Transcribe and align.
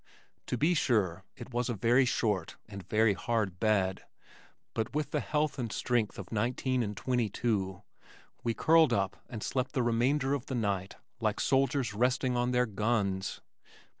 To 0.47 0.57
be 0.57 0.73
sure, 0.73 1.25
it 1.35 1.53
was 1.53 1.69
a 1.69 1.75
very 1.75 2.05
short 2.05 2.57
and 2.67 2.81
very 2.89 3.13
hard 3.13 3.59
bed 3.59 4.03
but 4.73 4.95
with 4.95 5.11
the 5.11 5.19
health 5.19 5.59
and 5.59 5.71
strength 5.71 6.17
of 6.17 6.31
nineteen 6.31 6.81
and 6.81 6.97
twenty 6.97 7.29
two, 7.29 7.83
we 8.43 8.55
curled 8.55 8.93
up 8.93 9.17
and 9.29 9.43
slept 9.43 9.73
the 9.73 9.83
remainder 9.83 10.33
of 10.33 10.47
the 10.47 10.55
night 10.55 10.95
like 11.19 11.39
soldiers 11.39 11.93
resting 11.93 12.35
on 12.35 12.49
their 12.49 12.65
guns. 12.65 13.41